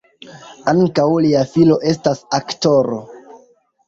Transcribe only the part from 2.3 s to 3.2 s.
aktoro.